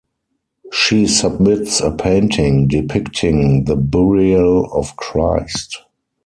She 0.73 1.05
submits 1.05 1.79
a 1.79 1.91
painting 1.91 2.67
depicting 2.67 3.65
the 3.65 3.75
burial 3.75 4.65
of 4.73 4.95
Christ. 4.95 5.77